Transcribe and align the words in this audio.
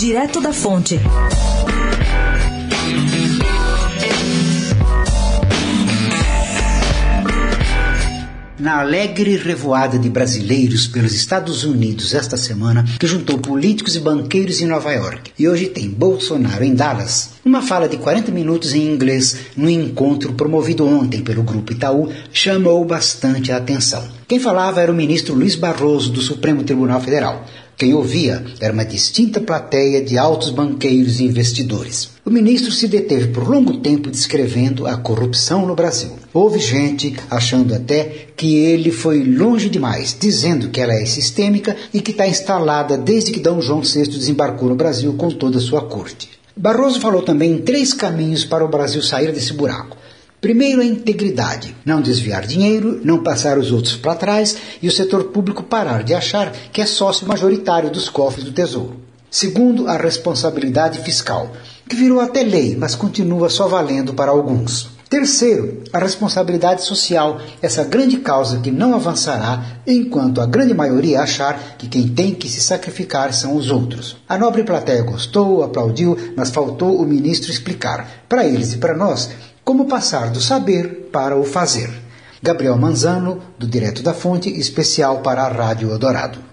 Direto 0.00 0.40
da 0.40 0.50
Fonte. 0.50 0.98
na 8.58 8.80
alegre 8.80 9.36
revoada 9.36 9.98
de 9.98 10.08
brasileiros 10.08 10.86
pelos 10.86 11.14
Estados 11.14 11.64
Unidos 11.64 12.14
esta 12.14 12.36
semana, 12.36 12.84
que 12.98 13.06
juntou 13.06 13.38
políticos 13.38 13.96
e 13.96 14.00
banqueiros 14.00 14.60
em 14.60 14.66
Nova 14.66 14.92
York. 14.92 15.32
E 15.38 15.48
hoje 15.48 15.66
tem 15.66 15.88
Bolsonaro 15.88 16.62
em 16.62 16.74
Dallas. 16.74 17.32
Uma 17.44 17.62
fala 17.62 17.88
de 17.88 17.96
40 17.96 18.30
minutos 18.30 18.74
em 18.74 18.86
inglês 18.86 19.36
no 19.56 19.68
encontro 19.68 20.34
promovido 20.34 20.86
ontem 20.86 21.22
pelo 21.22 21.42
Grupo 21.42 21.72
Itaú 21.72 22.10
chamou 22.32 22.84
bastante 22.84 23.50
a 23.50 23.56
atenção. 23.56 24.06
Quem 24.28 24.38
falava 24.38 24.80
era 24.80 24.92
o 24.92 24.94
ministro 24.94 25.34
Luiz 25.34 25.56
Barroso 25.56 26.12
do 26.12 26.20
Supremo 26.20 26.62
Tribunal 26.62 27.00
Federal. 27.00 27.46
Quem 27.80 27.94
ouvia 27.94 28.44
era 28.60 28.74
uma 28.74 28.84
distinta 28.84 29.40
plateia 29.40 30.02
de 30.02 30.18
altos 30.18 30.50
banqueiros 30.50 31.18
e 31.18 31.24
investidores. 31.24 32.10
O 32.26 32.30
ministro 32.30 32.70
se 32.70 32.86
deteve 32.86 33.28
por 33.28 33.48
longo 33.48 33.78
tempo 33.78 34.10
descrevendo 34.10 34.86
a 34.86 34.98
corrupção 34.98 35.64
no 35.64 35.74
Brasil. 35.74 36.10
Houve 36.30 36.58
gente 36.58 37.16
achando 37.30 37.74
até 37.74 38.26
que 38.36 38.54
ele 38.54 38.90
foi 38.90 39.24
longe 39.24 39.70
demais, 39.70 40.14
dizendo 40.20 40.68
que 40.68 40.78
ela 40.78 40.92
é 40.92 41.06
sistêmica 41.06 41.74
e 41.90 42.02
que 42.02 42.10
está 42.10 42.28
instalada 42.28 42.98
desde 42.98 43.32
que 43.32 43.40
D. 43.40 43.48
João 43.62 43.80
VI 43.80 44.08
desembarcou 44.08 44.68
no 44.68 44.74
Brasil 44.74 45.14
com 45.14 45.30
toda 45.30 45.56
a 45.56 45.62
sua 45.62 45.80
corte. 45.80 46.28
Barroso 46.54 47.00
falou 47.00 47.22
também 47.22 47.52
em 47.52 47.62
três 47.62 47.94
caminhos 47.94 48.44
para 48.44 48.62
o 48.62 48.68
Brasil 48.68 49.00
sair 49.00 49.32
desse 49.32 49.54
buraco. 49.54 49.96
Primeiro, 50.40 50.80
a 50.80 50.84
integridade. 50.84 51.76
Não 51.84 52.00
desviar 52.00 52.46
dinheiro, 52.46 52.98
não 53.04 53.22
passar 53.22 53.58
os 53.58 53.70
outros 53.70 53.96
para 53.96 54.14
trás 54.14 54.56
e 54.80 54.88
o 54.88 54.92
setor 54.92 55.24
público 55.24 55.62
parar 55.62 56.02
de 56.02 56.14
achar 56.14 56.50
que 56.72 56.80
é 56.80 56.86
sócio 56.86 57.28
majoritário 57.28 57.90
dos 57.90 58.08
cofres 58.08 58.44
do 58.44 58.52
Tesouro. 58.52 58.96
Segundo, 59.30 59.86
a 59.86 59.96
responsabilidade 59.98 60.98
fiscal, 61.00 61.52
que 61.88 61.94
virou 61.94 62.20
até 62.20 62.42
lei, 62.42 62.74
mas 62.74 62.94
continua 62.94 63.50
só 63.50 63.68
valendo 63.68 64.14
para 64.14 64.30
alguns. 64.30 64.88
Terceiro, 65.10 65.82
a 65.92 65.98
responsabilidade 65.98 66.84
social, 66.84 67.40
essa 67.60 67.82
grande 67.82 68.18
causa 68.18 68.60
que 68.60 68.70
não 68.70 68.94
avançará 68.94 69.80
enquanto 69.84 70.40
a 70.40 70.46
grande 70.46 70.72
maioria 70.72 71.20
achar 71.20 71.76
que 71.76 71.88
quem 71.88 72.06
tem 72.06 72.32
que 72.32 72.48
se 72.48 72.60
sacrificar 72.60 73.34
são 73.34 73.56
os 73.56 73.72
outros. 73.72 74.16
A 74.28 74.38
nobre 74.38 74.62
plateia 74.62 75.02
gostou, 75.02 75.64
aplaudiu, 75.64 76.16
mas 76.36 76.50
faltou 76.50 77.00
o 77.00 77.04
ministro 77.04 77.50
explicar, 77.50 78.24
para 78.28 78.46
eles 78.46 78.72
e 78.72 78.78
para 78.78 78.96
nós, 78.96 79.30
como 79.70 79.86
passar 79.86 80.30
do 80.30 80.40
saber 80.40 81.10
para 81.12 81.36
o 81.36 81.44
fazer. 81.44 81.88
Gabriel 82.42 82.76
Manzano, 82.76 83.40
do 83.56 83.68
Direto 83.68 84.02
da 84.02 84.12
Fonte, 84.12 84.50
especial 84.50 85.20
para 85.20 85.44
a 85.44 85.48
Rádio 85.48 85.92
Eldorado. 85.92 86.49